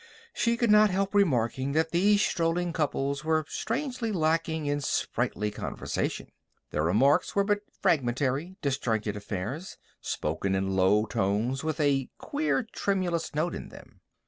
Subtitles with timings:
[0.33, 6.31] She could not help remarking that these strolling couples were strangely lacking in sprightly conversation.
[6.71, 13.35] Their remarks were but fragmentary, disjointed affairs, spoken in low tones with a queer, tremulous
[13.35, 14.01] note in them.